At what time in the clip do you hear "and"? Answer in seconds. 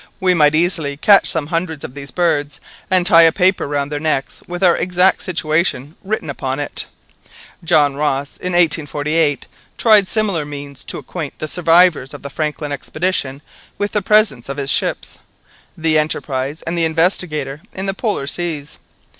2.89-3.05, 16.63-16.75